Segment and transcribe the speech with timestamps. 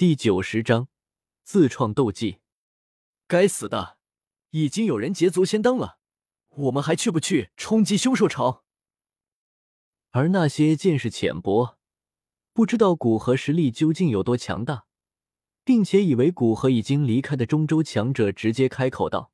[0.00, 0.88] 第九十章
[1.44, 2.38] 自创斗技。
[3.26, 3.98] 该死的，
[4.48, 5.98] 已经有人捷足先登了，
[6.48, 8.64] 我们还去不去冲击凶兽巢？
[10.12, 11.76] 而那些见识浅薄、
[12.54, 14.86] 不知道古河实力究竟有多强大，
[15.64, 19.30] 并且以为古河已经离开的中州强者，直接开口道，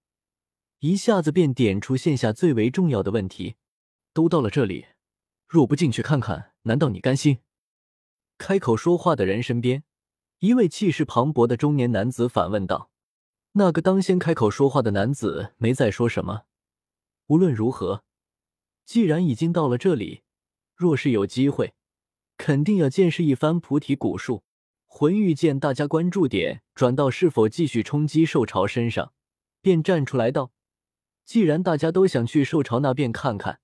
[0.80, 3.54] 一下子便点出线下最为重要的问题：
[4.12, 4.86] 都到了这里，
[5.46, 7.38] 若不进去看看，难道你甘心？
[8.36, 9.84] 开口说话的人身边。
[10.40, 12.90] 一位气势磅礴的中年男子反问道
[13.52, 16.42] ：“那个当先开口说话的男子没再说什么。
[17.28, 18.04] 无论如何，
[18.84, 20.22] 既然已经到了这里，
[20.74, 21.74] 若是有机会，
[22.36, 24.42] 肯定要见识一番菩提古树。”
[24.84, 29.12] 魂玉见大家关注点转到是否继续冲击兽潮身上，
[29.60, 30.52] 便站出来道
[31.24, 33.60] ：“既然大家都想去兽潮那边看看，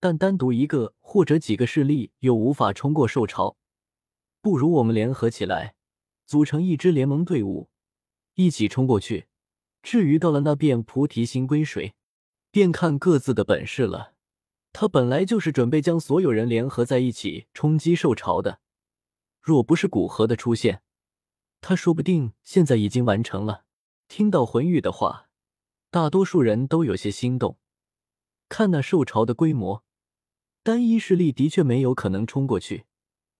[0.00, 3.56] 但单独一个或者几个势力又无法冲过兽潮，
[4.40, 5.74] 不如我们联合起来。”
[6.26, 7.70] 组成一支联盟队伍，
[8.34, 9.28] 一起冲过去。
[9.82, 11.94] 至于到了那边菩提心归谁，
[12.50, 14.14] 便看各自的本事了。
[14.72, 18.60] 他本来就是准备将所有人联合在一起冲击兽潮的。
[19.40, 20.82] 若不是古河的出现，
[21.60, 23.64] 他说不定现在已经完成了。
[24.08, 25.28] 听到魂玉的话，
[25.90, 27.58] 大多数人都有些心动。
[28.48, 29.84] 看那兽潮的规模，
[30.64, 32.86] 单一势力的确没有可能冲过去，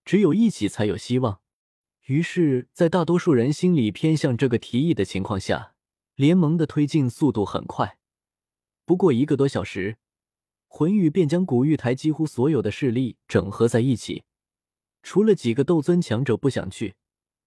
[0.05, 1.41] 只有一起才有希望。
[2.07, 5.75] 于是，在大多数人心里偏向这个提议的情况下，
[6.15, 7.99] 联盟的推进速度很快。
[8.85, 9.99] 不过一个多小时，
[10.69, 14.23] 魂玉便将古玉台几乎所有的势力整合在一起。
[15.03, 16.95] 除了几个斗尊强者不想去，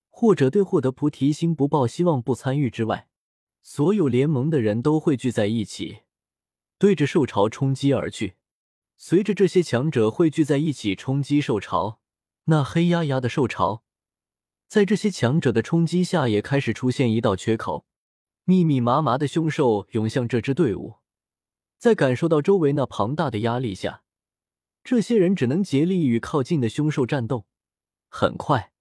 [0.10, 3.08] 或者对获得菩提心不抱希望不参与之外，
[3.62, 6.00] 所有联盟的人都汇聚在一起，
[6.78, 8.36] 对着兽潮冲击而去。
[8.98, 12.02] 随着这些强者汇聚在一起冲击兽潮，
[12.46, 13.86] 那黑压压的兽潮。
[14.70, 17.88] 在这些强者的冲击下，也开始出现一道缺口，
[18.44, 20.98] 密密麻麻的凶兽涌向这支队伍。
[21.80, 24.04] 在感受到周围那庞大的压力下，
[24.84, 27.48] 这些人只能竭力与靠近的凶兽战斗。
[28.10, 28.72] 很快，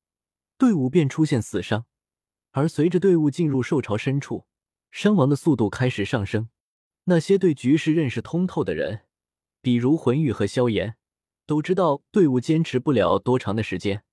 [0.59, 1.87] 队伍便出现死伤，
[2.51, 4.47] 而随着队伍进入兽巢深处，
[4.91, 6.51] 伤亡的速度开始上升。
[7.05, 9.07] 那些对局势认识通透的人，
[9.63, 10.99] 比如魂玉和萧炎，
[11.47, 14.05] 都知道队伍坚持不了多长的时间。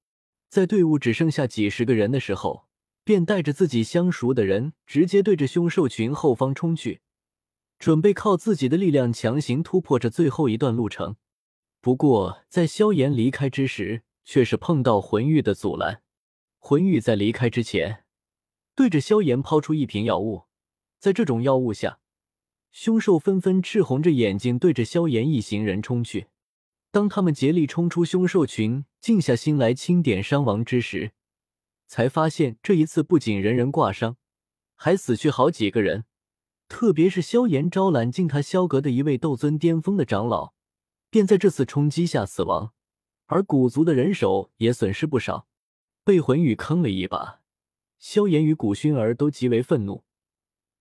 [0.56, 2.66] 在队伍只剩下几十个人的时候，
[3.04, 7.02] 便带着自己相熟的人，直接对着凶兽群后方冲去，
[7.78, 11.18] 准备靠自己的力量强行突破这最后一段路程。
[11.82, 16.02] 不过，在萧炎离开之时，却是碰到魂玉的阻拦。
[16.60, 18.06] 魂玉在离开之前，
[18.74, 20.44] 对着萧炎抛出一瓶药物，
[20.98, 22.00] 在这种药物下，
[22.72, 26.28] 凶兽纷纷赤红着眼睛对着萧炎一行人冲去。
[26.96, 31.12] 当他们竭力冲出凶兽群，静下心来清点伤亡之时，
[31.88, 34.16] 才发现这一次不仅人人挂伤，
[34.78, 36.06] 还死去好几个人。
[36.70, 40.54] 特别是萧炎招揽进他萧阁的一位斗尊巅峰的长老，
[41.10, 42.72] 便在这次冲击下死亡。
[43.26, 45.50] 而古族的人手也损失不少，
[46.06, 47.42] 被魂羽坑了一把。
[48.00, 50.06] 萧炎与古薰儿都极为愤怒，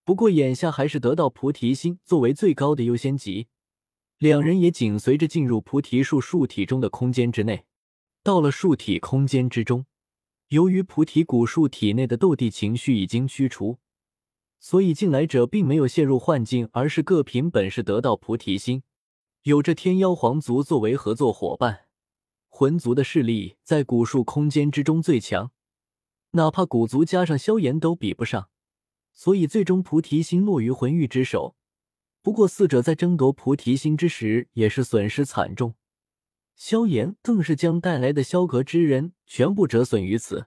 [0.05, 3.49] 不过眼下还是得到菩提心作为最高的优先级。
[4.25, 7.67] 两人也紧随着进入菩提树树体中的空间之内。
[8.23, 9.85] 到了树体空间之中，
[10.49, 13.77] 由于菩提古树体内的斗帝情绪已经驱除，
[14.59, 18.83] 所以进来者并没有陷入幻境，而是各凭本事得到菩提心。
[19.43, 21.81] 有着天妖皇族作为合作伙伴，
[22.49, 25.51] 魂族的势力在古树空间之中最强，
[26.31, 28.49] 哪怕古族加上萧炎都比不上，
[29.13, 31.55] 所以最终菩提心落于魂玉之手。
[32.25, 35.75] 不过，四者在争夺菩提心之时也是损失惨重，
[36.57, 40.47] 萧炎更是将带来的萧阁之人全部折损于此，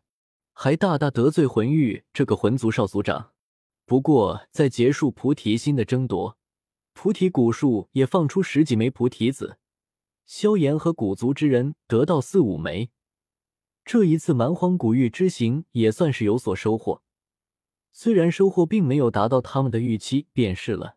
[0.53, 3.33] 还大大得罪魂玉这个魂族少族长。
[3.85, 6.35] 不过，在结束菩提心的争夺，
[6.93, 9.59] 菩提古树也放出十几枚菩提子，
[10.25, 12.89] 萧炎和古族之人得到四五枚。
[13.85, 17.03] 这一次蛮荒古域之行也算是有所收获，
[17.91, 20.96] 虽然收获并没有达到他们的预期，便是了。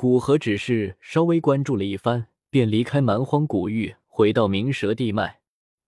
[0.00, 5.40] 古河只是稍微关注了一番，便离开蛮荒古域，回到鸣蛇地脉。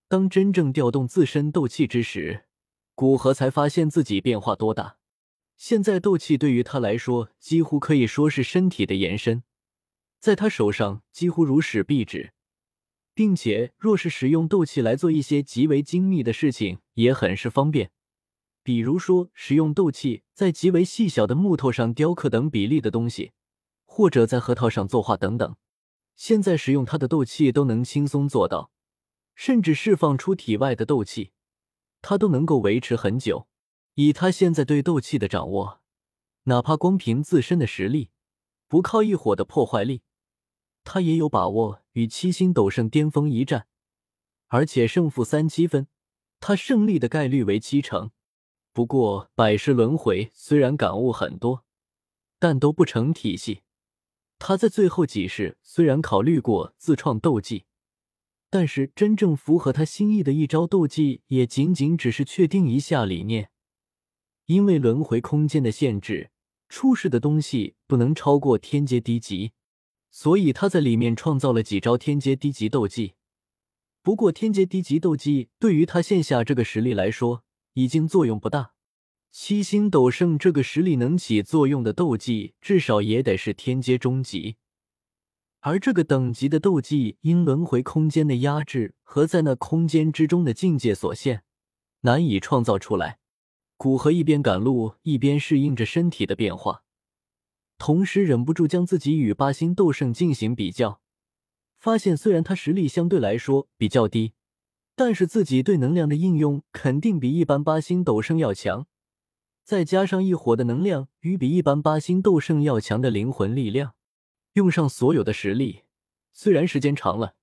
[0.07, 2.45] 当真正调动自身斗气之时，
[2.95, 4.99] 古河才发现自己变化多大。
[5.57, 9.45] 现在斗气对于他来说，几乎可以说是身体的延伸，
[10.21, 12.35] 在他手上几乎如使臂指，
[13.15, 17.91] 并且若是使用斗气来做一些极为精密的事情，也很是方便。
[18.63, 23.33] 比如说，使用斗气在极为细小的木头上雕刻等比例的东西。
[23.95, 25.55] 或者在核桃上作画等等，
[26.17, 28.71] 现在使用他的斗气都能轻松做到，
[29.35, 31.33] 甚至释放出体外的斗气，
[32.01, 33.47] 他都能够维持很久。
[33.93, 35.83] 以他现在对斗气的掌握，
[36.45, 38.09] 哪怕光凭自身的实力，
[38.67, 40.01] 不靠一火的破坏力，
[40.85, 43.67] 他也有把握与七星斗圣巅峰一战，
[44.47, 45.87] 而且胜负三七分，
[46.41, 48.11] 他胜利的概率为七成。
[48.73, 51.67] 不过百世轮回虽然感悟很多，
[52.39, 53.65] 但都不成体系。
[54.45, 57.67] 他在最后几世虽然考虑过自创斗技，
[58.51, 63.51] 但是真正符合他心意的一招斗技，也仅仅只是确定一下理念。
[64.47, 66.33] 因为轮回空间的限制，
[66.69, 69.53] 出世的东西不能超过天阶低级，
[70.11, 73.15] 所以他在里面创造了几招天阶低级斗技。
[74.03, 78.73] 不过，天阶低级斗技对于他现下这个实力来说，已经作用不大。
[79.35, 84.57] 七星斗圣这个实力能起作用的斗技，至少也得是天阶中级。
[85.61, 91.45] 而这个等级的斗技，因轮回空间的压制和在那空间之中的境界所限，
[92.03, 93.21] 难以创造出来。
[93.79, 96.85] 古河一边赶路，一边适应着身体的变化，
[97.79, 101.01] 同时忍不住将自己与八星斗圣进行比较，
[101.79, 104.35] 发现虽然他实力相对来说比较低，
[104.95, 108.87] 但是自己对能量的应用肯定比一般八星斗圣要强，
[109.65, 113.95] 再加上一火的能量与比一般八星斗圣要强的灵魂力量，
[114.55, 115.83] 用上所有的实力，
[116.33, 117.35] 虽然时间长了，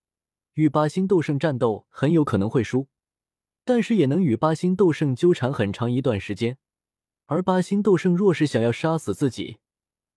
[0.54, 2.88] 与八星斗圣战斗很有可能会输。
[3.66, 6.58] 但是也能与八星斗圣纠缠很长一段时间，
[7.28, 9.60] 而八星斗圣若是想要杀死自己，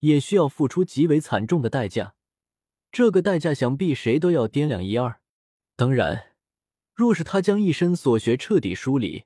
[0.01, 2.15] 也需要付出极为惨重的代价。
[2.91, 5.21] 这个代价想必谁都要掂量一二。
[5.77, 6.33] 当然，
[6.95, 9.25] 若是他将一身所学彻底梳理，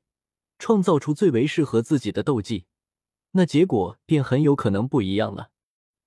[0.58, 2.67] 创造出最为适合自己的斗技，
[3.32, 5.50] 那结果便很有可能不一样了。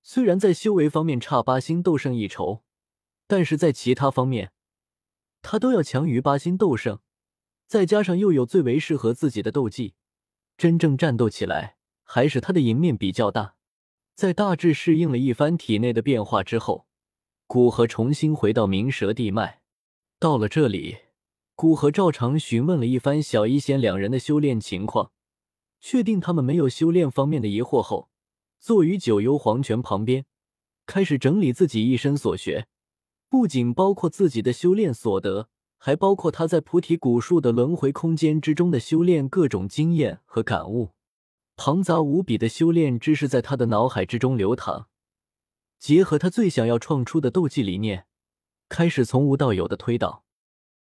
[0.02, 2.62] 虽然在修为方面差八星斗圣一筹，
[3.26, 4.52] 但是在其他方面，
[5.42, 7.00] 他都要强于八星斗圣。
[7.66, 9.94] 再加上又有最为适合自己的斗技，
[10.56, 13.54] 真正战斗起来还是他的赢面比较大。
[14.16, 16.88] 在大致适应了一番体内的变化之后，
[17.46, 19.62] 古河重新回到鸣蛇地脉。
[20.18, 20.98] 到了这里，
[21.60, 25.12] 古河照常询问了一番小医仙两人的修炼情况，
[25.78, 28.08] 确定他们没有修炼方面的疑惑后，
[28.58, 30.24] 坐于九幽黄泉旁边，
[30.86, 32.66] 开始整理自己一身所学，
[33.28, 35.50] 不仅包括自己的修炼所得。
[35.76, 40.92] 还包括他在菩提古树的轮回空间之中的修炼各种经验和感悟，
[41.56, 44.86] 庞杂无比的修炼知识在他的脑海之中流淌，
[45.78, 48.06] 结合他最想要创出的斗技理念，
[48.70, 50.24] 开始从无到有的推导。